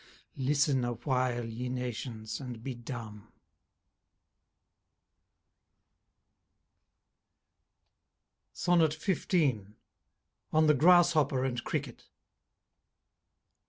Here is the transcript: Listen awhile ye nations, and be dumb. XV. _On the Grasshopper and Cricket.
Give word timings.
Listen 0.39 0.83
awhile 0.83 1.45
ye 1.45 1.69
nations, 1.69 2.39
and 2.39 2.63
be 2.63 2.73
dumb. 2.73 3.31
XV. 8.55 8.69
_On 8.69 10.65
the 10.65 10.73
Grasshopper 10.73 11.43
and 11.43 11.63
Cricket. 11.63 12.07